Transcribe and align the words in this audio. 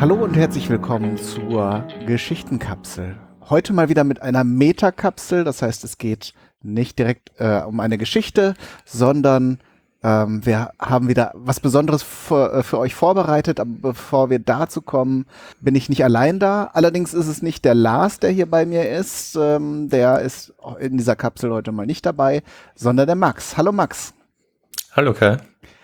Hallo 0.00 0.14
und 0.14 0.36
herzlich 0.36 0.70
willkommen 0.70 1.16
zur 1.16 1.84
Geschichtenkapsel. 2.06 3.16
Heute 3.50 3.72
mal 3.72 3.88
wieder 3.88 4.04
mit 4.04 4.22
einer 4.22 4.44
Metakapsel, 4.44 5.42
das 5.42 5.60
heißt, 5.60 5.82
es 5.82 5.98
geht 5.98 6.34
nicht 6.62 7.00
direkt 7.00 7.32
äh, 7.38 7.62
um 7.66 7.80
eine 7.80 7.98
Geschichte, 7.98 8.54
sondern 8.84 9.58
ähm, 10.04 10.46
wir 10.46 10.70
haben 10.78 11.08
wieder 11.08 11.32
was 11.34 11.58
Besonderes 11.58 12.04
für, 12.04 12.52
äh, 12.52 12.62
für 12.62 12.78
euch 12.78 12.94
vorbereitet, 12.94 13.58
aber 13.58 13.72
bevor 13.92 14.30
wir 14.30 14.38
dazu 14.38 14.82
kommen, 14.82 15.26
bin 15.60 15.74
ich 15.74 15.88
nicht 15.88 16.04
allein 16.04 16.38
da. 16.38 16.70
Allerdings 16.74 17.12
ist 17.12 17.26
es 17.26 17.42
nicht 17.42 17.64
der 17.64 17.74
Lars, 17.74 18.20
der 18.20 18.30
hier 18.30 18.48
bei 18.48 18.66
mir 18.66 18.88
ist, 18.88 19.34
ähm, 19.34 19.88
der 19.88 20.20
ist 20.20 20.54
in 20.78 20.96
dieser 20.96 21.16
Kapsel 21.16 21.50
heute 21.50 21.72
mal 21.72 21.86
nicht 21.86 22.06
dabei, 22.06 22.44
sondern 22.76 23.08
der 23.08 23.16
Max. 23.16 23.56
Hallo 23.56 23.72
Max. 23.72 24.14
Hallo 24.92 25.12
Kai, 25.12 25.38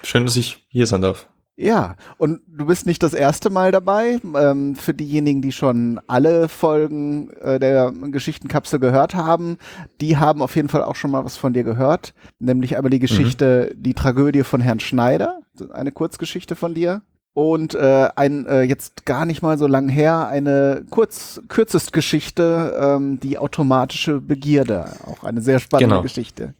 schön, 0.04 0.24
dass 0.24 0.36
ich 0.36 0.64
hier 0.68 0.86
sein 0.86 1.02
darf. 1.02 1.26
Ja, 1.56 1.94
und 2.18 2.40
du 2.48 2.66
bist 2.66 2.84
nicht 2.84 3.02
das 3.02 3.14
erste 3.14 3.48
Mal 3.48 3.70
dabei. 3.70 4.18
Ähm, 4.36 4.74
für 4.74 4.92
diejenigen, 4.92 5.40
die 5.40 5.52
schon 5.52 6.00
alle 6.08 6.48
Folgen 6.48 7.30
äh, 7.40 7.60
der 7.60 7.92
Geschichtenkapsel 7.92 8.80
gehört 8.80 9.14
haben, 9.14 9.58
die 10.00 10.16
haben 10.16 10.42
auf 10.42 10.56
jeden 10.56 10.68
Fall 10.68 10.82
auch 10.82 10.96
schon 10.96 11.12
mal 11.12 11.24
was 11.24 11.36
von 11.36 11.52
dir 11.52 11.62
gehört. 11.62 12.12
Nämlich 12.40 12.76
einmal 12.76 12.90
die 12.90 12.98
Geschichte, 12.98 13.72
mhm. 13.72 13.82
die 13.82 13.94
Tragödie 13.94 14.42
von 14.42 14.60
Herrn 14.60 14.80
Schneider, 14.80 15.40
eine 15.72 15.92
Kurzgeschichte 15.92 16.56
von 16.56 16.74
dir. 16.74 17.02
Und 17.34 17.74
äh, 17.74 18.08
ein 18.14 18.46
äh, 18.46 18.62
jetzt 18.62 19.06
gar 19.06 19.26
nicht 19.26 19.42
mal 19.42 19.58
so 19.58 19.66
lang 19.66 19.88
her 19.88 20.28
eine 20.28 20.84
kurz 20.90 21.40
kürzest 21.48 21.92
Geschichte, 21.92 22.76
ähm, 22.80 23.18
die 23.20 23.38
automatische 23.38 24.20
Begierde, 24.20 24.86
auch 25.06 25.24
eine 25.24 25.40
sehr 25.40 25.58
spannende 25.58 25.94
genau. 25.94 26.02
Geschichte. 26.02 26.54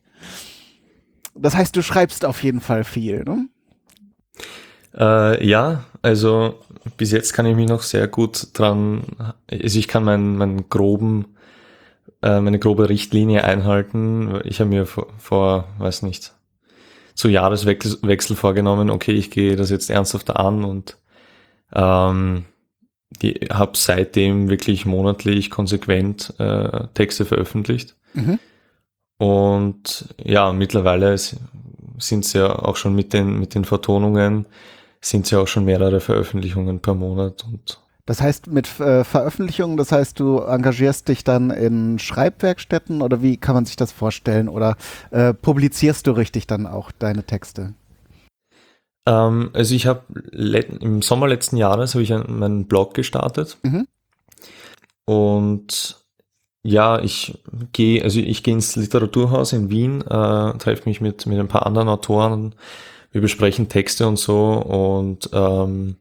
Das 1.37 1.57
heißt, 1.57 1.77
du 1.77 1.83
schreibst 1.83 2.25
auf 2.25 2.43
jeden 2.43 2.61
Fall 2.61 2.85
viel, 2.85 3.23
ne? 3.25 3.49
Äh, 4.97 5.47
ja, 5.47 5.85
also 6.03 6.61
bis 6.97 7.13
jetzt 7.13 7.33
kann 7.33 7.47
ich 7.47 7.57
mich 7.57 7.69
noch 7.69 7.83
sehr 7.83 8.09
gut 8.09 8.49
dran, 8.53 9.03
also 9.51 9.79
ich 9.79 9.89
kann 9.89 10.05
meinen, 10.05 10.37
meinen 10.37 10.69
groben, 10.69 11.37
äh, 12.23 12.41
meine 12.41 12.59
grobe 12.59 12.89
Richtlinie 12.89 13.45
einhalten. 13.45 14.41
Ich 14.45 14.61
habe 14.61 14.71
mir 14.71 14.87
vor, 14.87 15.09
vor, 15.19 15.69
weiß 15.79 16.03
nicht, 16.03 16.33
zu 17.15 17.29
Jahreswechsel 17.29 18.37
vorgenommen, 18.37 18.91
okay, 18.91 19.13
ich 19.13 19.31
gehe 19.31 19.57
das 19.57 19.71
jetzt 19.71 19.91
ernsthafter 19.91 20.39
an 20.39 20.65
und 20.65 20.99
ähm, 21.73 22.45
die 23.23 23.35
habe 23.53 23.73
seitdem 23.77 24.49
wirklich 24.49 24.87
monatlich 24.87 25.51
konsequent 25.51 26.35
äh, 26.39 26.89
Texte 26.95 27.25
veröffentlicht. 27.25 27.97
Mhm. 28.15 28.39
Und 29.19 30.15
ja, 30.23 30.53
mittlerweile 30.53 31.17
sind 31.17 32.25
es 32.25 32.33
ja 32.33 32.59
auch 32.59 32.77
schon 32.77 32.95
mit 32.95 33.13
den, 33.13 33.39
mit 33.39 33.55
den 33.55 33.65
Vertonungen 33.65 34.47
sind 35.05 35.27
es 35.27 35.31
ja 35.31 35.39
auch 35.39 35.49
schon 35.49 35.65
mehrere 35.65 36.01
Veröffentlichungen 36.01 36.81
per 36.81 36.95
Monat 36.95 37.45
und 37.45 37.81
das 38.07 38.21
heißt, 38.21 38.49
mit 38.49 38.69
äh, 38.81 39.03
Veröffentlichungen, 39.03 39.79
das 39.79 39.91
heißt, 39.91 40.21
du 40.21 40.41
engagierst 40.41 41.09
dich 41.09 41.25
dann 41.25 41.51
in 41.51 41.99
Schreibwerkstätten 41.99 43.01
oder 43.01 43.23
wie 43.23 43.39
kann 43.39 43.55
man 43.55 43.65
sich 43.65 43.77
das 43.77 43.93
vorstellen? 43.93 44.51
Oder 44.51 44.77
äh, 45.11 45.33
publizierst 45.33 46.07
du 46.07 46.11
richtig 46.11 46.47
dann 46.47 46.67
auch 46.67 46.93
deine 46.93 47.25
Texte? 47.25 47.73
Ähm, 49.07 49.49
also 49.55 49.75
ich 49.75 49.87
habe 49.87 50.03
im 50.33 51.01
Sommer 51.01 51.29
letzten 51.29 51.57
Jahres 51.57 51.95
habe 51.95 52.03
ich 52.03 52.13
einen, 52.13 52.39
meinen 52.39 52.67
Blog 52.67 52.93
gestartet. 52.93 53.57
Mhm. 53.63 53.87
Und 55.07 56.05
ja, 56.63 56.99
ich 56.99 57.43
gehe, 57.73 58.03
also 58.03 58.21
ich 58.21 58.43
gehe 58.43 58.53
ins 58.53 58.77
Literaturhaus 58.77 59.55
in 59.55 59.71
Wien, 59.71 60.03
äh, 60.03 60.59
treffe 60.59 60.89
mich 60.89 61.01
mit, 61.01 61.25
mit 61.25 61.39
ein 61.39 61.49
paar 61.49 61.65
anderen 61.65 61.89
Autoren 61.89 62.55
wir 63.15 63.21
besprechen 63.21 63.69
Texte 63.69 64.09
und 64.09 64.19
so 64.19 64.53
und 64.55 65.31
ähm, 65.33 65.97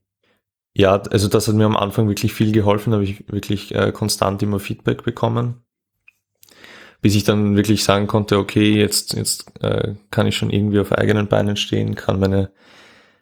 ja, 0.75 0.95
also 0.95 1.27
das 1.27 1.47
hat 1.47 1.53
mir 1.53 1.65
am 1.65 1.77
Anfang 1.77 2.07
wirklich 2.07 2.33
viel 2.33 2.51
geholfen, 2.51 2.89
da 2.89 2.95
habe 2.95 3.03
ich 3.03 3.31
wirklich 3.31 3.75
äh, 3.75 3.91
konstant 3.91 4.41
immer 4.41 4.59
Feedback 4.59 5.03
bekommen, 5.03 5.63
bis 7.01 7.13
ich 7.13 7.23
dann 7.23 7.55
wirklich 7.55 7.83
sagen 7.83 8.07
konnte, 8.07 8.39
okay, 8.39 8.73
jetzt, 8.79 9.13
jetzt 9.13 9.45
äh, 9.61 9.93
kann 10.09 10.25
ich 10.25 10.35
schon 10.35 10.49
irgendwie 10.49 10.79
auf 10.79 10.91
eigenen 10.91 11.27
Beinen 11.27 11.55
stehen, 11.55 11.93
kann 11.93 12.19
meine 12.19 12.49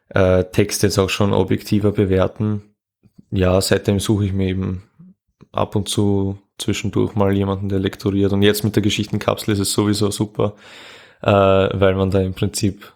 äh, 0.08 0.46
Texte 0.46 0.88
jetzt 0.88 0.98
auch 0.98 1.10
schon 1.10 1.34
objektiver 1.34 1.92
bewerten. 1.92 2.62
Ja, 3.30 3.60
seitdem 3.60 4.00
suche 4.00 4.26
ich 4.26 4.32
mir 4.32 4.48
eben 4.48 4.84
ab 5.52 5.76
und 5.76 5.90
zu 5.90 6.38
zwischendurch 6.58 7.16
mal 7.16 7.36
jemanden, 7.36 7.68
der 7.68 7.80
lektoriert. 7.80 8.32
Und 8.32 8.42
jetzt 8.42 8.64
mit 8.64 8.76
der 8.76 8.84
Geschichtenkapsel 8.84 9.54
ist 9.54 9.60
es 9.60 9.74
sowieso 9.74 10.12
super, 10.12 10.56
äh, 11.22 11.30
weil 11.32 11.96
man 11.96 12.12
da 12.12 12.22
im 12.22 12.34
Prinzip 12.34 12.94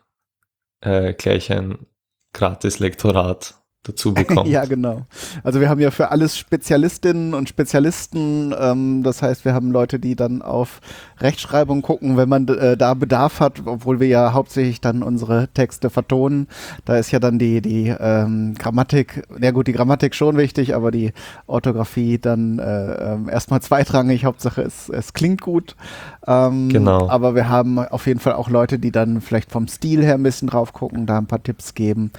äh, 0.85 1.13
gleich 1.13 1.51
ein 1.51 1.85
gratis 2.33 2.79
Lektorat 2.79 3.55
dazu 3.85 4.13
bekommt. 4.13 4.47
ja, 4.47 4.65
genau. 4.65 5.05
Also 5.43 5.61
wir 5.61 5.69
haben 5.69 5.79
ja 5.79 5.91
für 5.91 6.11
alles 6.11 6.37
Spezialistinnen 6.37 7.33
und 7.33 7.47
Spezialisten. 7.49 8.53
Ähm, 8.59 9.03
das 9.03 9.21
heißt, 9.21 9.45
wir 9.45 9.53
haben 9.53 9.71
Leute, 9.71 9.99
die 9.99 10.15
dann 10.15 10.41
auf 10.41 10.81
Rechtschreibung 11.19 11.81
gucken, 11.81 12.17
wenn 12.17 12.27
man 12.27 12.47
äh, 12.47 12.75
da 12.75 12.93
Bedarf 12.93 13.39
hat, 13.39 13.61
obwohl 13.65 13.99
wir 13.99 14.07
ja 14.07 14.33
hauptsächlich 14.33 14.81
dann 14.81 15.03
unsere 15.03 15.47
Texte 15.49 15.89
vertonen. 15.89 16.47
Da 16.85 16.97
ist 16.97 17.11
ja 17.11 17.19
dann 17.19 17.39
die, 17.39 17.61
die 17.61 17.93
ähm, 17.97 18.55
Grammatik, 18.57 19.23
ja 19.39 19.51
gut, 19.51 19.67
die 19.67 19.73
Grammatik 19.73 20.15
schon 20.15 20.37
wichtig, 20.37 20.75
aber 20.75 20.91
die 20.91 21.13
Orthographie 21.47 22.17
dann 22.17 22.59
äh, 22.59 23.13
äh, 23.13 23.31
erstmal 23.31 23.61
zweitrangig. 23.61 24.25
Hauptsache 24.25 24.61
es, 24.61 24.89
es 24.89 25.13
klingt 25.13 25.41
gut. 25.41 25.75
Ähm, 26.27 26.69
genau. 26.69 27.07
Aber 27.09 27.35
wir 27.35 27.49
haben 27.49 27.79
auf 27.79 28.07
jeden 28.07 28.19
Fall 28.19 28.33
auch 28.33 28.49
Leute, 28.49 28.79
die 28.79 28.91
dann 28.91 29.21
vielleicht 29.21 29.51
vom 29.51 29.67
Stil 29.67 30.03
her 30.03 30.15
ein 30.15 30.23
bisschen 30.23 30.47
drauf 30.47 30.73
gucken, 30.73 31.05
da 31.05 31.17
ein 31.17 31.27
paar 31.27 31.43
Tipps 31.43 31.73
geben. 31.73 32.11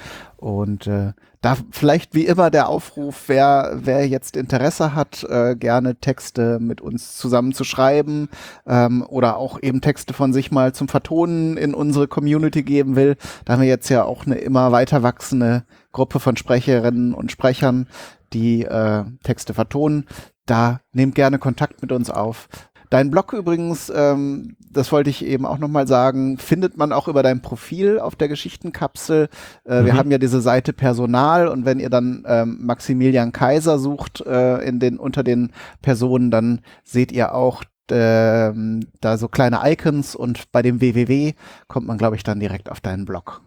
Und 0.46 0.86
äh, 0.86 1.12
da 1.40 1.56
vielleicht 1.72 2.14
wie 2.14 2.24
immer 2.24 2.52
der 2.52 2.68
Aufruf, 2.68 3.24
wer, 3.26 3.80
wer 3.82 4.06
jetzt 4.06 4.36
Interesse 4.36 4.94
hat, 4.94 5.24
äh, 5.24 5.56
gerne 5.56 5.96
Texte 5.96 6.60
mit 6.60 6.80
uns 6.80 7.16
zusammen 7.16 7.52
zu 7.52 7.64
schreiben 7.64 8.28
ähm, 8.64 9.04
oder 9.08 9.38
auch 9.38 9.60
eben 9.60 9.80
Texte 9.80 10.14
von 10.14 10.32
sich 10.32 10.52
mal 10.52 10.72
zum 10.72 10.86
Vertonen 10.86 11.56
in 11.56 11.74
unsere 11.74 12.06
Community 12.06 12.62
geben 12.62 12.94
will. 12.94 13.16
Da 13.44 13.54
haben 13.54 13.62
wir 13.62 13.68
jetzt 13.68 13.88
ja 13.88 14.04
auch 14.04 14.24
eine 14.24 14.36
immer 14.36 14.70
weiter 14.70 15.02
wachsende 15.02 15.64
Gruppe 15.90 16.20
von 16.20 16.36
Sprecherinnen 16.36 17.12
und 17.12 17.32
Sprechern, 17.32 17.88
die 18.32 18.62
äh, 18.62 19.02
Texte 19.24 19.52
vertonen. 19.52 20.06
Da 20.46 20.78
nehmt 20.92 21.16
gerne 21.16 21.40
Kontakt 21.40 21.82
mit 21.82 21.90
uns 21.90 22.08
auf. 22.08 22.48
Dein 22.90 23.10
Blog 23.10 23.32
übrigens, 23.32 23.90
ähm, 23.94 24.56
das 24.70 24.92
wollte 24.92 25.10
ich 25.10 25.24
eben 25.24 25.46
auch 25.46 25.58
nochmal 25.58 25.86
sagen, 25.86 26.38
findet 26.38 26.76
man 26.76 26.92
auch 26.92 27.08
über 27.08 27.22
dein 27.22 27.42
Profil 27.42 27.98
auf 27.98 28.16
der 28.16 28.28
Geschichtenkapsel. 28.28 29.28
Äh, 29.64 29.80
mhm. 29.80 29.86
Wir 29.86 29.96
haben 29.96 30.10
ja 30.10 30.18
diese 30.18 30.40
Seite 30.40 30.72
Personal 30.72 31.48
und 31.48 31.64
wenn 31.64 31.80
ihr 31.80 31.90
dann 31.90 32.24
ähm, 32.26 32.58
Maximilian 32.60 33.32
Kaiser 33.32 33.78
sucht 33.78 34.20
äh, 34.20 34.58
in 34.66 34.78
den, 34.78 34.98
unter 34.98 35.22
den 35.22 35.52
Personen, 35.82 36.30
dann 36.30 36.60
seht 36.84 37.12
ihr 37.12 37.34
auch 37.34 37.64
ähm, 37.90 38.86
da 39.00 39.16
so 39.16 39.28
kleine 39.28 39.60
Icons 39.64 40.14
und 40.14 40.50
bei 40.52 40.62
dem 40.62 40.80
www 40.80 41.34
kommt 41.68 41.86
man, 41.86 41.98
glaube 41.98 42.16
ich, 42.16 42.22
dann 42.22 42.40
direkt 42.40 42.70
auf 42.70 42.80
deinen 42.80 43.04
Blog. 43.04 43.42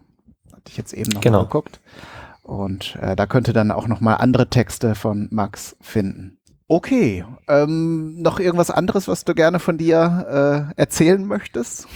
Hatte 0.52 0.68
ich 0.68 0.76
jetzt 0.76 0.92
eben 0.92 1.12
noch 1.12 1.20
genau. 1.20 1.38
mal 1.38 1.44
geguckt. 1.44 1.80
Und 2.42 2.96
äh, 3.00 3.14
da 3.16 3.26
könnt 3.26 3.48
ihr 3.48 3.54
dann 3.54 3.70
auch 3.70 3.86
nochmal 3.86 4.16
andere 4.16 4.48
Texte 4.48 4.94
von 4.94 5.28
Max 5.30 5.76
finden. 5.80 6.39
Okay, 6.72 7.24
ähm, 7.48 8.22
noch 8.22 8.38
irgendwas 8.38 8.70
anderes, 8.70 9.08
was 9.08 9.24
du 9.24 9.34
gerne 9.34 9.58
von 9.58 9.76
dir 9.76 10.70
äh, 10.76 10.80
erzählen 10.80 11.26
möchtest? 11.26 11.88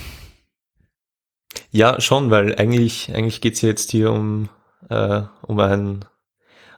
Ja, 1.71 2.01
schon, 2.01 2.33
weil 2.33 2.57
eigentlich, 2.57 3.15
eigentlich 3.15 3.41
geht's 3.41 3.63
ja 3.63 3.69
jetzt 3.69 3.93
hier 3.93 4.11
um, 4.11 4.49
äh, 4.91 5.23
um 5.43 5.61
ein 5.61 6.05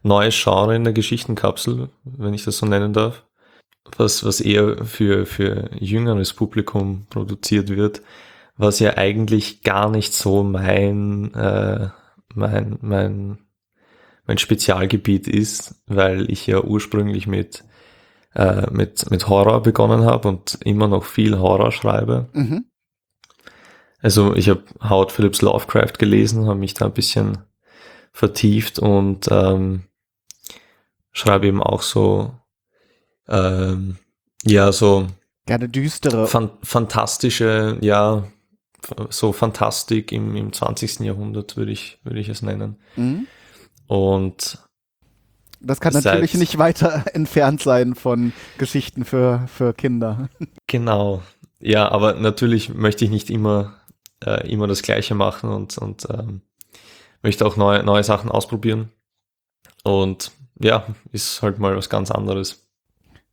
neues 0.02 0.38
Genre 0.38 0.76
in 0.76 0.84
der 0.84 0.92
Geschichtenkapsel, 0.92 1.88
wenn 2.04 2.34
ich 2.34 2.44
das 2.44 2.58
so 2.58 2.66
nennen 2.66 2.92
darf, 2.92 3.24
was, 3.96 4.26
was 4.26 4.42
eher 4.42 4.84
für, 4.84 5.24
für 5.24 5.70
jüngeres 5.80 6.34
Publikum 6.34 7.06
produziert 7.08 7.70
wird, 7.70 8.02
was 8.58 8.78
ja 8.78 8.98
eigentlich 8.98 9.62
gar 9.62 9.88
nicht 9.88 10.12
so 10.12 10.42
mein, 10.42 11.32
äh, 11.32 11.88
mein, 12.34 12.76
mein, 12.82 13.38
mein 14.26 14.36
Spezialgebiet 14.36 15.28
ist, 15.28 15.76
weil 15.86 16.30
ich 16.30 16.46
ja 16.46 16.60
ursprünglich 16.60 17.26
mit 17.26 17.64
äh, 18.36 18.70
mit, 18.70 19.10
mit 19.10 19.28
Horror 19.28 19.62
begonnen 19.62 20.04
habe 20.04 20.28
und 20.28 20.58
immer 20.62 20.88
noch 20.88 21.04
viel 21.04 21.38
Horror 21.38 21.72
schreibe. 21.72 22.28
Mhm. 22.34 22.66
Also 24.02 24.34
ich 24.36 24.50
habe 24.50 24.62
Howard 24.82 25.10
Phillips 25.10 25.40
Lovecraft 25.40 25.94
gelesen, 25.98 26.46
habe 26.46 26.58
mich 26.58 26.74
da 26.74 26.84
ein 26.84 26.92
bisschen 26.92 27.38
vertieft 28.12 28.78
und 28.78 29.28
ähm, 29.30 29.84
schreibe 31.12 31.46
eben 31.46 31.62
auch 31.62 31.80
so, 31.80 32.34
ähm, 33.26 33.96
ja, 34.44 34.70
so 34.70 35.06
gerne 35.46 35.70
düstere, 35.70 36.26
fan 36.26 36.50
fantastische, 36.62 37.78
ja, 37.80 38.24
so 39.08 39.32
Fantastik 39.32 40.12
im, 40.12 40.36
im 40.36 40.52
20. 40.52 41.00
Jahrhundert 41.00 41.56
würde 41.56 41.72
ich, 41.72 41.98
würde 42.04 42.20
ich 42.20 42.28
es 42.28 42.42
nennen. 42.42 42.76
Mhm. 42.96 43.26
Und 43.86 44.58
das 45.66 45.80
kann 45.80 45.92
natürlich 45.92 46.32
Seit, 46.32 46.40
nicht 46.40 46.58
weiter 46.58 47.04
entfernt 47.12 47.62
sein 47.62 47.94
von 47.94 48.32
Geschichten 48.58 49.04
für, 49.04 49.46
für 49.52 49.74
Kinder. 49.74 50.28
Genau. 50.66 51.22
Ja, 51.58 51.90
aber 51.90 52.14
natürlich 52.14 52.74
möchte 52.74 53.04
ich 53.04 53.10
nicht 53.10 53.30
immer, 53.30 53.74
äh, 54.24 54.48
immer 54.50 54.66
das 54.66 54.82
Gleiche 54.82 55.14
machen 55.14 55.50
und, 55.50 55.78
und 55.78 56.06
ähm, 56.10 56.42
möchte 57.22 57.46
auch 57.46 57.56
neue, 57.56 57.82
neue 57.82 58.04
Sachen 58.04 58.30
ausprobieren. 58.30 58.90
Und 59.82 60.32
ja, 60.58 60.86
ist 61.12 61.42
halt 61.42 61.58
mal 61.58 61.76
was 61.76 61.88
ganz 61.88 62.10
anderes. 62.10 62.66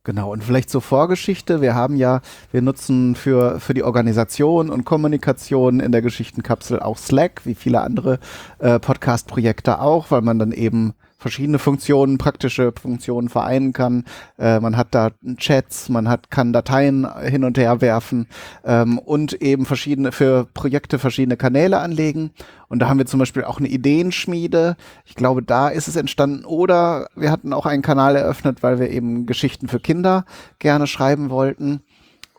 Genau, 0.06 0.32
und 0.32 0.44
vielleicht 0.44 0.68
zur 0.68 0.82
Vorgeschichte. 0.82 1.62
Wir 1.62 1.74
haben 1.74 1.96
ja, 1.96 2.20
wir 2.52 2.60
nutzen 2.60 3.14
für, 3.14 3.58
für 3.58 3.72
die 3.72 3.82
Organisation 3.82 4.68
und 4.68 4.84
Kommunikation 4.84 5.80
in 5.80 5.92
der 5.92 6.02
Geschichtenkapsel 6.02 6.80
auch 6.80 6.98
Slack, 6.98 7.40
wie 7.44 7.54
viele 7.54 7.80
andere 7.80 8.18
äh, 8.58 8.78
Podcast-Projekte 8.78 9.80
auch, 9.80 10.10
weil 10.10 10.20
man 10.20 10.38
dann 10.38 10.52
eben 10.52 10.92
verschiedene 11.24 11.58
Funktionen, 11.58 12.18
praktische 12.18 12.74
Funktionen 12.78 13.30
vereinen 13.30 13.72
kann. 13.72 14.04
Äh, 14.38 14.60
man 14.60 14.76
hat 14.76 14.88
da 14.90 15.12
Chats, 15.38 15.88
man 15.88 16.06
hat, 16.06 16.30
kann 16.30 16.52
Dateien 16.52 17.08
hin 17.22 17.44
und 17.44 17.56
her 17.56 17.80
werfen 17.80 18.28
ähm, 18.62 18.98
und 18.98 19.32
eben 19.40 19.64
verschiedene 19.64 20.12
für 20.12 20.46
Projekte 20.52 20.98
verschiedene 20.98 21.38
Kanäle 21.38 21.78
anlegen. 21.78 22.32
Und 22.68 22.80
da 22.80 22.90
haben 22.90 22.98
wir 22.98 23.06
zum 23.06 23.20
Beispiel 23.20 23.42
auch 23.44 23.58
eine 23.58 23.68
Ideenschmiede. 23.68 24.76
Ich 25.06 25.14
glaube, 25.14 25.42
da 25.42 25.70
ist 25.70 25.88
es 25.88 25.96
entstanden. 25.96 26.44
Oder 26.44 27.08
wir 27.16 27.30
hatten 27.30 27.54
auch 27.54 27.64
einen 27.64 27.82
Kanal 27.82 28.16
eröffnet, 28.16 28.62
weil 28.62 28.78
wir 28.78 28.90
eben 28.90 29.24
Geschichten 29.24 29.68
für 29.68 29.80
Kinder 29.80 30.26
gerne 30.58 30.86
schreiben 30.86 31.30
wollten. 31.30 31.80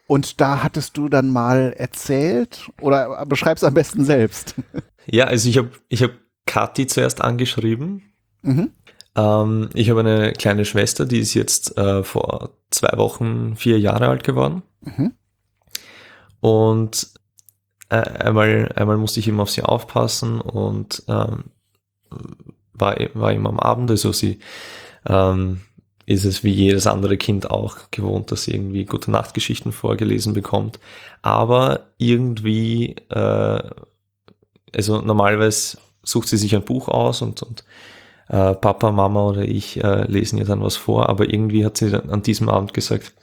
Und 0.05 0.39
da 0.41 0.61
hattest 0.61 0.95
du 0.95 1.09
dann 1.09 1.31
mal 1.31 1.73
erzählt 1.75 2.69
oder 2.81 3.25
beschreib's 3.25 3.63
am 3.63 3.73
besten 3.73 4.05
selbst. 4.05 4.53
Ja, 5.07 5.25
also 5.25 5.49
ich 5.49 5.57
habe 5.57 5.69
ich 5.87 6.03
hab 6.03 6.11
Kathi 6.45 6.87
zuerst 6.87 7.21
angeschrieben 7.21 8.14
Mhm. 8.45 8.71
Ähm, 9.15 9.69
ich 9.73 9.89
habe 9.89 10.01
eine 10.01 10.33
kleine 10.33 10.65
Schwester, 10.65 11.05
die 11.05 11.19
ist 11.19 11.33
jetzt 11.33 11.77
äh, 11.77 12.03
vor 12.03 12.51
zwei 12.69 12.97
Wochen 12.97 13.55
vier 13.55 13.79
Jahre 13.79 14.07
alt 14.07 14.23
geworden. 14.23 14.61
Mhm. 14.81 15.13
Und 16.41 17.09
äh, 17.89 17.95
einmal, 17.95 18.71
einmal 18.75 18.97
musste 18.97 19.19
ich 19.19 19.27
immer 19.27 19.43
auf 19.43 19.49
sie 19.49 19.63
aufpassen 19.63 20.41
und 20.41 21.03
ähm, 21.07 21.45
war, 22.73 22.97
war 23.13 23.31
immer 23.31 23.49
am 23.49 23.59
Abend, 23.59 23.89
also 23.89 24.11
sie 24.11 24.39
ähm, 25.07 25.61
ist 26.05 26.25
es 26.25 26.43
wie 26.43 26.51
jedes 26.51 26.85
andere 26.85 27.17
Kind 27.17 27.49
auch 27.49 27.77
gewohnt, 27.89 28.31
dass 28.31 28.43
sie 28.43 28.51
irgendwie 28.53 28.85
gute 28.85 29.09
Nachtgeschichten 29.09 29.71
vorgelesen 29.71 30.33
bekommt. 30.33 30.79
Aber 31.23 31.87
irgendwie, 31.97 32.95
äh, 33.09 33.63
also 34.73 35.01
normalerweise 35.01 35.77
sucht 36.03 36.27
sie 36.27 36.37
sich 36.37 36.55
ein 36.55 36.63
Buch 36.63 36.89
aus 36.89 37.23
und, 37.23 37.41
und 37.41 37.63
äh, 38.27 38.53
Papa, 38.53 38.91
Mama 38.91 39.27
oder 39.27 39.43
ich 39.43 39.83
äh, 39.83 40.03
lesen 40.07 40.37
ihr 40.37 40.45
dann 40.45 40.61
was 40.61 40.75
vor, 40.75 41.09
aber 41.09 41.31
irgendwie 41.31 41.65
hat 41.65 41.77
sie 41.77 41.91
dann 41.91 42.09
an 42.09 42.21
diesem 42.21 42.49
Abend 42.49 42.73
gesagt, 42.73 43.13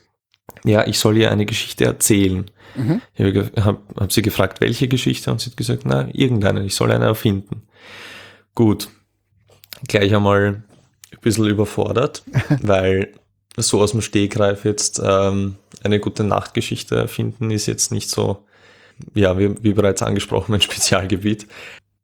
ja, 0.65 0.87
ich 0.87 0.99
soll 0.99 1.17
ihr 1.17 1.31
eine 1.31 1.47
Geschichte 1.47 1.85
erzählen. 1.85 2.51
Mhm. 2.75 3.01
Ich 3.15 3.25
habe 3.25 3.53
hab, 3.65 3.97
hab 3.97 4.13
sie 4.13 4.23
gefragt, 4.23 4.61
welche 4.61 4.89
Geschichte 4.89 5.31
und 5.31 5.41
sie 5.41 5.51
hat 5.51 5.57
gesagt, 5.57 5.83
na, 5.85 6.09
irgendeine, 6.13 6.65
ich 6.65 6.75
soll 6.75 6.93
eine 6.93 7.07
erfinden. 7.07 7.63
Gut, 8.55 8.89
gleich 9.89 10.15
einmal 10.15 10.63
ein 11.13 11.21
bisschen 11.21 11.47
überfordert, 11.47 12.23
weil 12.63 13.13
so 13.57 13.81
aus 13.81 13.93
dem 13.93 14.01
Stegreif 14.01 14.65
jetzt 14.65 15.01
ähm, 15.05 15.57
eine 15.83 16.01
gute 16.01 16.25
Nachtgeschichte 16.25 16.97
erfinden 16.97 17.51
ist 17.51 17.67
jetzt 17.67 17.93
nicht 17.93 18.09
so, 18.09 18.45
ja, 19.15 19.39
wie, 19.39 19.63
wie 19.63 19.73
bereits 19.73 20.03
angesprochen, 20.03 20.53
mein 20.53 20.61
Spezialgebiet. 20.63 21.47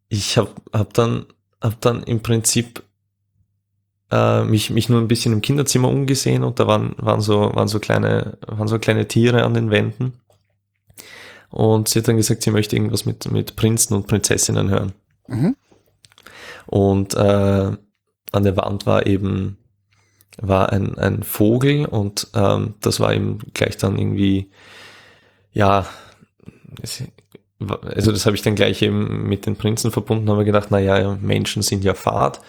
Ich 0.08 0.36
habe 0.36 0.50
hab 0.72 0.94
dann, 0.94 1.26
hab 1.60 1.80
dann 1.80 2.02
im 2.02 2.20
Prinzip 2.20 2.82
äh, 4.10 4.44
mich, 4.44 4.70
mich 4.70 4.88
nur 4.88 5.00
ein 5.00 5.08
bisschen 5.08 5.32
im 5.32 5.40
Kinderzimmer 5.40 5.88
umgesehen 5.88 6.44
und 6.44 6.60
da 6.60 6.66
waren, 6.66 6.94
waren, 6.98 7.20
so, 7.20 7.54
waren, 7.54 7.68
so 7.68 7.78
kleine, 7.78 8.38
waren 8.46 8.68
so 8.68 8.78
kleine 8.78 9.08
Tiere 9.08 9.44
an 9.44 9.54
den 9.54 9.70
Wänden. 9.70 10.14
Und 11.50 11.88
sie 11.88 12.00
hat 12.00 12.08
dann 12.08 12.16
gesagt, 12.16 12.42
sie 12.42 12.50
möchte 12.50 12.76
irgendwas 12.76 13.06
mit, 13.06 13.30
mit 13.30 13.56
Prinzen 13.56 13.94
und 13.94 14.06
Prinzessinnen 14.06 14.68
hören. 14.68 14.92
Mhm. 15.26 15.56
Und 16.66 17.14
äh, 17.14 17.72
an 18.32 18.42
der 18.42 18.56
Wand 18.56 18.84
war 18.84 19.06
eben 19.06 19.56
war 20.40 20.72
ein, 20.72 20.96
ein 20.98 21.22
Vogel 21.22 21.84
und 21.84 22.28
ähm, 22.34 22.74
das 22.80 23.00
war 23.00 23.12
eben 23.12 23.38
gleich 23.54 23.76
dann 23.76 23.98
irgendwie, 23.98 24.50
ja, 25.52 25.86
also 27.82 28.12
das 28.12 28.24
habe 28.24 28.36
ich 28.36 28.42
dann 28.42 28.54
gleich 28.54 28.82
eben 28.82 29.28
mit 29.28 29.46
den 29.46 29.56
Prinzen 29.56 29.90
verbunden, 29.90 30.30
habe 30.30 30.44
gedacht, 30.44 30.70
naja, 30.70 31.18
Menschen 31.20 31.62
sind 31.62 31.82
ja 31.82 31.94
fad 31.94 32.40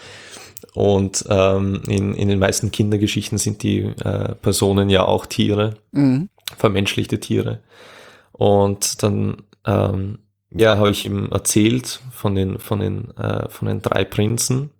und 0.74 1.26
ähm, 1.30 1.82
in, 1.88 2.14
in 2.14 2.28
den 2.28 2.40
meisten 2.40 2.72
Kindergeschichten 2.72 3.38
sind 3.38 3.64
die 3.64 3.82
äh, 3.82 4.36
Personen 4.36 4.90
ja 4.90 5.06
auch 5.06 5.26
Tiere, 5.26 5.76
mhm. 5.92 6.30
vermenschlichte 6.58 7.20
Tiere. 7.20 7.60
Und 8.32 9.04
dann 9.04 9.44
ähm, 9.66 10.20
ja, 10.52 10.78
habe 10.78 10.92
ich 10.92 11.06
ihm 11.06 11.30
erzählt 11.32 12.02
von 12.12 12.36
den, 12.36 12.58
von, 12.60 12.80
den, 12.80 13.16
äh, 13.18 13.50
von 13.50 13.68
den 13.68 13.82
drei 13.82 14.04
Prinzen. 14.04 14.72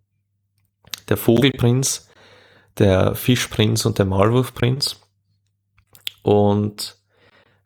Der 1.10 1.18
Vogelprinz, 1.18 2.10
der 2.78 3.16
Fischprinz 3.16 3.86
und 3.86 3.98
der 3.98 4.06
Maulwurfprinz. 4.06 5.00
Und 6.22 6.98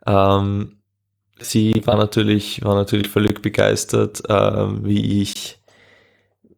ähm, 0.06 0.78
sie 1.40 1.82
war 1.86 1.98
natürlich, 1.98 2.64
war 2.64 2.76
natürlich 2.76 3.10
völlig 3.10 3.42
begeistert, 3.42 4.28
äh, 4.30 4.86
wie 4.86 5.22
ich 5.22 5.60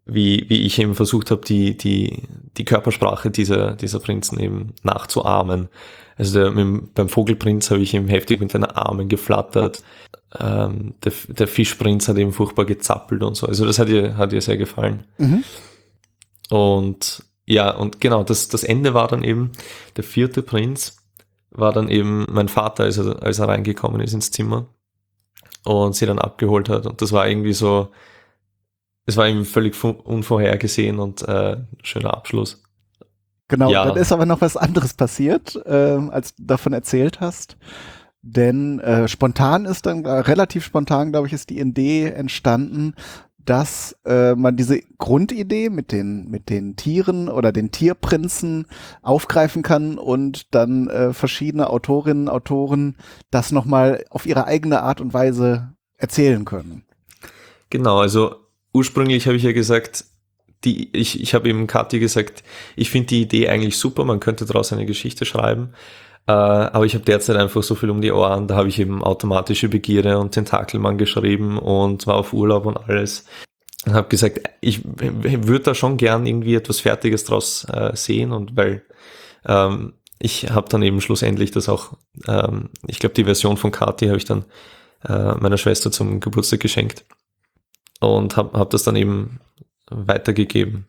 wie, 0.06 0.46
wie 0.50 0.62
ich 0.62 0.80
eben 0.80 0.96
versucht 0.96 1.32
habe, 1.32 1.42
die, 1.46 1.76
die, 1.76 2.24
die 2.58 2.66
Körpersprache 2.66 3.32
dieser, 3.32 3.74
dieser 3.74 4.00
Prinzen 4.00 4.40
eben 4.40 4.74
nachzuahmen. 4.84 5.70
Also 6.18 6.40
der, 6.40 6.52
mit, 6.52 6.94
beim 6.94 7.10
Vogelprinz 7.10 7.72
habe 7.72 7.82
ich 7.82 7.94
eben 7.94 8.08
heftig 8.08 8.40
mit 8.40 8.54
den 8.54 8.64
Armen 8.64 9.10
geflattert. 9.10 9.84
Ähm, 10.40 10.94
der, 11.04 11.12
der 11.28 11.48
Fischprinz 11.48 12.08
hat 12.08 12.18
eben 12.18 12.34
furchtbar 12.34 12.66
gezappelt 12.66 13.24
und 13.24 13.36
so. 13.36 13.48
Also 13.48 13.66
das 13.66 13.80
hat 13.80 13.90
ihr, 13.90 14.16
hat 14.16 14.32
ihr 14.32 14.42
sehr 14.42 14.58
gefallen. 14.58 15.06
Mhm. 15.18 15.44
Und 16.50 17.24
ja, 17.48 17.72
und 17.72 18.00
genau, 18.00 18.24
das, 18.24 18.48
das 18.48 18.64
Ende 18.64 18.94
war 18.94 19.08
dann 19.08 19.24
eben, 19.24 19.52
der 19.98 20.04
vierte 20.04 20.42
Prinz 20.42 20.98
war 21.52 21.74
dann 21.74 21.90
eben 21.90 22.26
mein 22.30 22.48
Vater, 22.48 22.84
als 22.84 22.98
er, 22.98 23.24
als 23.24 23.40
er 23.40 23.48
reingekommen 23.48 24.02
ist 24.02 24.14
ins 24.14 24.32
Zimmer 24.32 24.68
und 25.64 25.96
sie 25.96 26.06
dann 26.06 26.20
abgeholt 26.20 26.70
hat. 26.70 26.86
Und 26.86 27.02
das 27.02 27.12
war 27.12 27.28
irgendwie 27.28 27.54
so, 27.54 27.90
es 29.06 29.18
war 29.18 29.28
ihm 29.28 29.46
völlig 29.46 29.82
unvorhergesehen 29.84 31.00
und 31.00 31.22
äh, 31.28 31.58
schöner 31.84 32.16
Abschluss. 32.16 32.64
Genau, 33.48 33.70
ja. 33.72 33.86
dann 33.86 33.98
ist 33.98 34.12
aber 34.12 34.26
noch 34.26 34.42
was 34.42 34.58
anderes 34.58 34.96
passiert, 34.96 35.56
äh, 35.66 36.00
als 36.10 36.36
du 36.36 36.44
davon 36.46 36.74
erzählt 36.74 37.20
hast. 37.22 37.58
Denn 38.24 38.80
äh, 38.80 39.08
spontan 39.08 39.66
ist 39.66 39.86
dann, 39.86 40.04
äh, 40.04 40.10
relativ 40.10 40.66
spontan, 40.66 41.12
glaube 41.12 41.28
ich, 41.28 41.34
ist 41.34 41.52
die 41.52 41.60
Idee 41.60 42.08
entstanden, 42.08 42.96
dass 43.38 43.96
äh, 44.04 44.34
man 44.34 44.58
diese 44.58 44.80
Grundidee 44.98 45.70
mit 45.70 45.92
den, 45.92 46.28
mit 46.32 46.50
den 46.50 46.76
Tieren 46.76 47.30
oder 47.30 47.52
den 47.52 47.70
Tierprinzen 47.70 48.66
aufgreifen 49.04 49.62
kann 49.62 50.00
und 50.00 50.56
dann 50.56 50.88
äh, 50.88 51.14
verschiedene 51.14 51.70
Autorinnen, 51.70 52.28
Autoren 52.28 52.96
das 53.30 53.52
nochmal 53.52 54.04
auf 54.10 54.26
ihre 54.26 54.48
eigene 54.48 54.82
Art 54.82 55.02
und 55.02 55.14
Weise 55.14 55.76
erzählen 55.98 56.46
können. 56.46 56.84
Genau, 57.70 58.00
also 58.00 58.45
ursprünglich 58.76 59.26
habe 59.26 59.38
ich 59.38 59.44
ja 59.44 59.54
gesagt, 59.54 60.04
die, 60.66 60.90
ich, 60.92 61.22
ich 61.22 61.34
habe 61.34 61.48
eben 61.48 61.66
Kathi 61.66 62.00
gesagt, 62.00 62.44
ich 62.76 62.90
finde 62.90 63.08
die 63.08 63.22
Idee 63.22 63.48
eigentlich 63.48 63.78
super, 63.78 64.04
man 64.04 64.20
könnte 64.20 64.46
daraus 64.46 64.74
eine 64.74 64.86
Geschichte 64.86 65.26
schreiben. 65.26 65.74
Äh, 66.28 66.34
aber 66.34 66.86
ich 66.86 66.94
habe 66.94 67.06
derzeit 67.06 67.38
einfach 67.38 67.64
so 67.64 67.76
viel 67.76 67.90
um 67.90 68.02
die 68.02 68.12
Ohren, 68.12 68.48
da 68.48 68.56
habe 68.56 68.68
ich 68.68 68.80
eben 68.80 69.02
automatische 69.02 69.70
Begierde 69.70 70.18
und 70.20 70.32
Tentakelmann 70.32 70.98
geschrieben 70.98 71.58
und 71.58 72.06
war 72.06 72.16
auf 72.16 72.34
Urlaub 72.34 72.66
und 72.66 72.78
alles. 72.78 73.26
Und 73.86 73.94
habe 73.94 74.10
gesagt, 74.10 74.42
ich 74.60 74.82
würde 74.84 75.60
da 75.60 75.76
schon 75.76 75.98
gern 75.98 76.26
irgendwie 76.26 76.56
etwas 76.56 76.80
Fertiges 76.80 77.24
draus 77.24 77.66
äh, 77.72 77.96
sehen 77.96 78.34
und 78.34 78.58
weil 78.58 78.84
ähm, 79.46 79.94
ich 80.20 80.50
habe 80.50 80.68
dann 80.70 80.82
eben 80.82 81.00
schlussendlich 81.02 81.52
das 81.52 81.70
auch, 81.70 81.94
ähm, 82.28 82.70
ich 82.88 83.00
glaube 83.00 83.14
die 83.14 83.26
Version 83.26 83.58
von 83.58 83.72
Kathi 83.72 84.08
habe 84.08 84.18
ich 84.18 84.26
dann 84.26 84.46
äh, 85.08 85.36
meiner 85.36 85.58
Schwester 85.58 85.92
zum 85.92 86.20
Geburtstag 86.20 86.62
geschenkt 86.62 87.06
und 88.00 88.38
habe 88.38 88.58
hab 88.58 88.70
das 88.70 88.84
dann 88.84 88.96
eben 88.96 89.40
weitergegeben. 89.90 90.86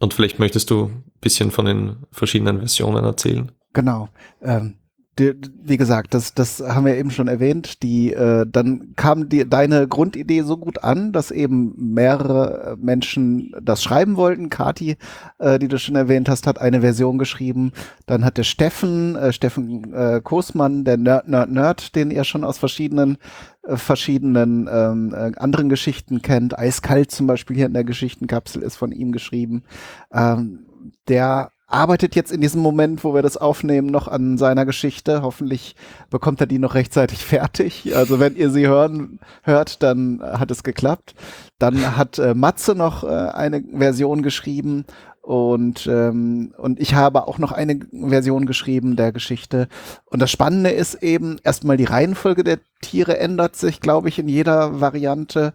Und 0.00 0.14
vielleicht 0.14 0.38
möchtest 0.38 0.70
du 0.70 0.86
ein 0.86 1.04
bisschen 1.20 1.50
von 1.50 1.64
den 1.64 2.06
verschiedenen 2.12 2.58
Versionen 2.58 3.04
erzählen. 3.04 3.50
Genau. 3.72 4.08
Ähm, 4.42 4.78
wie 5.18 5.76
gesagt, 5.76 6.14
das, 6.14 6.34
das 6.34 6.60
haben 6.60 6.86
wir 6.86 6.96
eben 6.96 7.10
schon 7.10 7.28
erwähnt. 7.28 7.82
Die, 7.82 8.12
äh, 8.12 8.46
dann 8.48 8.94
kam 8.96 9.28
die, 9.28 9.48
deine 9.48 9.88
Grundidee 9.88 10.42
so 10.42 10.56
gut 10.56 10.82
an, 10.84 11.12
dass 11.12 11.30
eben 11.30 11.74
mehrere 11.76 12.76
Menschen 12.80 13.54
das 13.62 13.82
schreiben 13.82 14.16
wollten. 14.16 14.50
Kati, 14.50 14.96
äh, 15.38 15.58
die 15.58 15.68
du 15.68 15.78
schon 15.78 15.96
erwähnt 15.96 16.28
hast, 16.28 16.46
hat 16.46 16.60
eine 16.60 16.80
Version 16.80 17.18
geschrieben. 17.18 17.72
Dann 18.06 18.24
hat 18.24 18.38
der 18.38 18.44
Steffen, 18.44 19.16
äh, 19.16 19.32
Steffen 19.32 19.92
äh, 19.92 20.20
Kosmann, 20.22 20.84
der 20.84 20.96
Nerd, 20.96 21.28
Nerd, 21.28 21.50
Nerd, 21.50 21.96
den 21.96 22.10
ihr 22.10 22.24
schon 22.24 22.44
aus 22.44 22.58
verschiedenen 22.58 23.18
äh, 23.62 23.76
verschiedenen 23.76 24.68
ähm, 24.72 25.14
äh, 25.14 25.32
anderen 25.36 25.68
Geschichten 25.68 26.22
kennt. 26.22 26.58
Eiskalt 26.58 27.10
zum 27.10 27.26
Beispiel 27.26 27.56
hier 27.56 27.66
in 27.66 27.74
der 27.74 27.84
Geschichtenkapsel 27.84 28.62
ist 28.62 28.76
von 28.76 28.92
ihm 28.92 29.12
geschrieben. 29.12 29.64
Ähm, 30.12 30.66
der 31.08 31.52
arbeitet 31.68 32.16
jetzt 32.16 32.32
in 32.32 32.40
diesem 32.40 32.62
Moment, 32.62 33.04
wo 33.04 33.14
wir 33.14 33.22
das 33.22 33.36
aufnehmen, 33.36 33.88
noch 33.88 34.08
an 34.08 34.38
seiner 34.38 34.64
Geschichte. 34.64 35.22
Hoffentlich 35.22 35.76
bekommt 36.10 36.40
er 36.40 36.46
die 36.46 36.58
noch 36.58 36.74
rechtzeitig 36.74 37.24
fertig. 37.24 37.94
Also 37.94 38.18
wenn 38.18 38.34
ihr 38.34 38.50
sie 38.50 38.66
hören, 38.66 39.20
hört, 39.42 39.82
dann 39.82 40.20
hat 40.22 40.50
es 40.50 40.62
geklappt. 40.64 41.14
Dann 41.58 41.96
hat 41.96 42.18
äh, 42.18 42.34
Matze 42.34 42.74
noch 42.74 43.04
äh, 43.04 43.08
eine 43.08 43.62
Version 43.76 44.22
geschrieben 44.22 44.86
Und, 45.20 45.86
ähm, 45.86 46.54
und 46.56 46.80
ich 46.80 46.94
habe 46.94 47.28
auch 47.28 47.36
noch 47.36 47.52
eine 47.52 47.80
Version 47.92 48.46
geschrieben 48.46 48.96
der 48.96 49.12
Geschichte. 49.12 49.68
Und 50.06 50.22
das 50.22 50.30
Spannende 50.30 50.70
ist 50.70 51.02
eben, 51.02 51.36
erstmal 51.44 51.76
die 51.76 51.84
Reihenfolge 51.84 52.44
der 52.44 52.60
Tiere 52.80 53.18
ändert 53.18 53.56
sich, 53.56 53.82
glaube 53.82 54.08
ich, 54.08 54.18
in 54.18 54.28
jeder 54.28 54.80
Variante. 54.80 55.52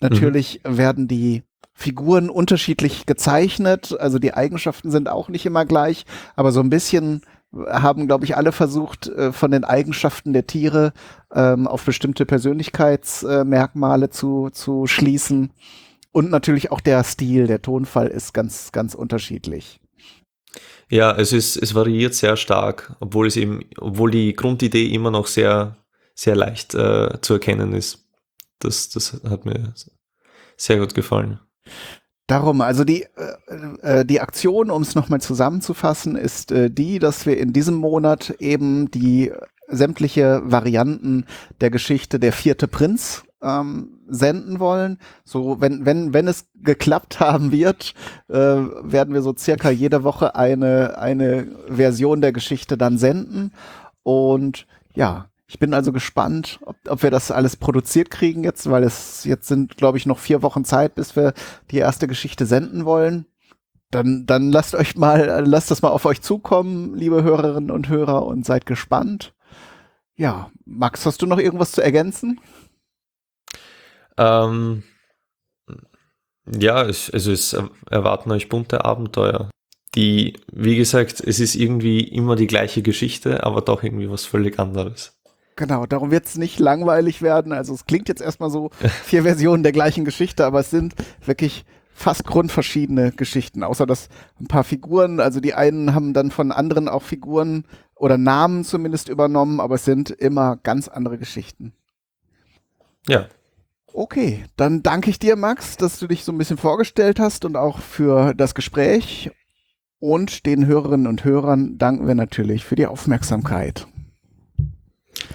Natürlich 0.00 0.60
mhm. 0.64 0.76
werden 0.76 1.08
die 1.08 1.44
Figuren 1.78 2.30
unterschiedlich 2.30 3.04
gezeichnet, 3.04 3.94
also 4.00 4.18
die 4.18 4.32
Eigenschaften 4.32 4.90
sind 4.90 5.10
auch 5.10 5.28
nicht 5.28 5.44
immer 5.44 5.66
gleich, 5.66 6.06
aber 6.34 6.50
so 6.50 6.60
ein 6.60 6.70
bisschen 6.70 7.20
haben, 7.52 8.06
glaube 8.06 8.24
ich, 8.24 8.36
alle 8.36 8.50
versucht, 8.50 9.08
äh, 9.08 9.30
von 9.32 9.50
den 9.50 9.64
Eigenschaften 9.64 10.32
der 10.32 10.46
Tiere 10.46 10.92
ähm, 11.34 11.66
auf 11.66 11.84
bestimmte 11.84 12.24
Persönlichkeitsmerkmale 12.24 14.10
zu, 14.10 14.48
zu 14.50 14.86
schließen. 14.86 15.52
Und 16.12 16.30
natürlich 16.30 16.72
auch 16.72 16.80
der 16.80 17.04
Stil, 17.04 17.46
der 17.46 17.60
Tonfall 17.60 18.08
ist 18.08 18.32
ganz, 18.32 18.72
ganz 18.72 18.94
unterschiedlich. 18.94 19.80
Ja, 20.88 21.14
es 21.14 21.32
ist, 21.32 21.56
es 21.56 21.74
variiert 21.74 22.14
sehr 22.14 22.36
stark, 22.36 22.96
obwohl 23.00 23.26
es 23.26 23.36
eben, 23.36 23.64
obwohl 23.78 24.10
die 24.10 24.34
Grundidee 24.34 24.86
immer 24.86 25.10
noch 25.10 25.26
sehr, 25.26 25.76
sehr 26.14 26.36
leicht 26.36 26.74
äh, 26.74 27.20
zu 27.20 27.34
erkennen 27.34 27.74
ist. 27.74 28.08
Das, 28.60 28.88
das 28.88 29.20
hat 29.28 29.44
mir 29.44 29.74
sehr 30.56 30.78
gut 30.78 30.94
gefallen. 30.94 31.40
Darum, 32.26 32.60
also 32.60 32.84
die, 32.84 33.02
äh, 33.82 34.00
äh 34.00 34.04
die 34.04 34.20
Aktion, 34.20 34.70
um 34.70 34.82
es 34.82 34.94
nochmal 34.94 35.20
zusammenzufassen, 35.20 36.16
ist 36.16 36.50
äh, 36.50 36.70
die, 36.70 36.98
dass 36.98 37.24
wir 37.24 37.38
in 37.38 37.52
diesem 37.52 37.76
Monat 37.76 38.34
eben 38.40 38.90
die 38.90 39.32
sämtliche 39.68 40.42
Varianten 40.44 41.24
der 41.60 41.70
Geschichte 41.70 42.18
Der 42.18 42.32
vierte 42.32 42.68
Prinz 42.68 43.24
ähm, 43.42 44.00
senden 44.08 44.60
wollen. 44.60 44.98
So, 45.24 45.60
wenn, 45.60 45.84
wenn, 45.86 46.12
wenn 46.12 46.28
es 46.28 46.46
geklappt 46.54 47.20
haben 47.20 47.52
wird, 47.52 47.94
äh, 48.28 48.34
werden 48.34 49.14
wir 49.14 49.22
so 49.22 49.34
circa 49.36 49.70
jede 49.70 50.04
Woche 50.04 50.34
eine, 50.34 50.98
eine 50.98 51.48
Version 51.68 52.20
der 52.20 52.32
Geschichte 52.32 52.76
dann 52.76 52.98
senden. 52.98 53.52
Und 54.02 54.66
ja, 54.94 55.26
ich 55.48 55.58
bin 55.58 55.74
also 55.74 55.92
gespannt, 55.92 56.58
ob, 56.64 56.76
ob 56.88 57.02
wir 57.02 57.10
das 57.10 57.30
alles 57.30 57.56
produziert 57.56 58.10
kriegen 58.10 58.42
jetzt, 58.42 58.68
weil 58.68 58.82
es 58.82 59.24
jetzt 59.24 59.46
sind, 59.46 59.76
glaube 59.76 59.98
ich, 59.98 60.06
noch 60.06 60.18
vier 60.18 60.42
Wochen 60.42 60.64
Zeit, 60.64 60.94
bis 60.96 61.14
wir 61.14 61.34
die 61.70 61.78
erste 61.78 62.08
Geschichte 62.08 62.46
senden 62.46 62.84
wollen. 62.84 63.26
Dann, 63.90 64.26
dann 64.26 64.50
lasst 64.50 64.74
euch 64.74 64.96
mal, 64.96 65.44
lasst 65.46 65.70
das 65.70 65.82
mal 65.82 65.90
auf 65.90 66.04
euch 66.04 66.20
zukommen, 66.20 66.94
liebe 66.96 67.22
Hörerinnen 67.22 67.70
und 67.70 67.88
Hörer, 67.88 68.26
und 68.26 68.44
seid 68.44 68.66
gespannt. 68.66 69.34
Ja, 70.16 70.50
Max, 70.64 71.06
hast 71.06 71.22
du 71.22 71.26
noch 71.26 71.38
irgendwas 71.38 71.72
zu 71.72 71.82
ergänzen? 71.82 72.40
Ähm, 74.16 74.82
ja, 76.50 76.82
es, 76.82 77.10
also 77.10 77.30
es 77.30 77.56
erwarten 77.88 78.32
euch 78.32 78.48
bunte 78.48 78.84
Abenteuer. 78.84 79.50
Die, 79.94 80.34
wie 80.52 80.76
gesagt, 80.76 81.20
es 81.20 81.38
ist 81.38 81.54
irgendwie 81.54 82.00
immer 82.00 82.34
die 82.34 82.46
gleiche 82.48 82.82
Geschichte, 82.82 83.44
aber 83.44 83.60
doch 83.60 83.82
irgendwie 83.82 84.10
was 84.10 84.24
völlig 84.24 84.58
anderes. 84.58 85.15
Genau, 85.56 85.86
darum 85.86 86.10
wird 86.10 86.26
es 86.26 86.36
nicht 86.36 86.58
langweilig 86.58 87.22
werden. 87.22 87.52
Also 87.52 87.74
es 87.74 87.86
klingt 87.86 88.08
jetzt 88.08 88.22
erstmal 88.22 88.50
so 88.50 88.70
vier 89.04 89.22
Versionen 89.22 89.62
der 89.62 89.72
gleichen 89.72 90.04
Geschichte, 90.04 90.44
aber 90.44 90.60
es 90.60 90.70
sind 90.70 90.94
wirklich 91.24 91.64
fast 91.94 92.24
grundverschiedene 92.24 93.12
Geschichten, 93.12 93.62
außer 93.62 93.86
dass 93.86 94.08
ein 94.38 94.48
paar 94.48 94.64
Figuren, 94.64 95.18
also 95.18 95.40
die 95.40 95.54
einen 95.54 95.94
haben 95.94 96.12
dann 96.12 96.30
von 96.30 96.52
anderen 96.52 96.88
auch 96.88 97.02
Figuren 97.02 97.64
oder 97.94 98.18
Namen 98.18 98.64
zumindest 98.64 99.08
übernommen, 99.08 99.60
aber 99.60 99.76
es 99.76 99.86
sind 99.86 100.10
immer 100.10 100.56
ganz 100.56 100.88
andere 100.88 101.16
Geschichten. 101.16 101.72
Ja, 103.08 103.28
Okay, 103.98 104.44
dann 104.58 104.82
danke 104.82 105.08
ich 105.08 105.18
dir, 105.18 105.36
Max, 105.36 105.78
dass 105.78 105.98
du 105.98 106.06
dich 106.06 106.22
so 106.22 106.30
ein 106.30 106.36
bisschen 106.36 106.58
vorgestellt 106.58 107.18
hast 107.18 107.46
und 107.46 107.56
auch 107.56 107.78
für 107.78 108.34
das 108.34 108.54
Gespräch. 108.54 109.30
Und 109.98 110.44
den 110.44 110.66
Hörerinnen 110.66 111.06
und 111.06 111.24
Hörern 111.24 111.78
danken 111.78 112.06
wir 112.06 112.14
natürlich 112.14 112.66
für 112.66 112.74
die 112.74 112.86
Aufmerksamkeit. 112.86 113.86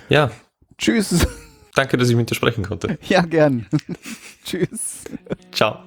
Ja. 0.10 0.32
Tschüss. 0.78 1.28
Danke, 1.76 1.98
dass 1.98 2.10
ich 2.10 2.16
mit 2.16 2.30
dir 2.30 2.36
sprechen 2.36 2.66
konnte. 2.66 2.98
Ja, 3.08 3.22
gern. 3.22 3.68
Tschüss. 4.46 5.04
Ciao. 5.52 5.84